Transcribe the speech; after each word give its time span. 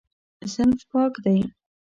صنف 0.53 0.79
پاک 0.91 1.13
دی. 1.23 1.37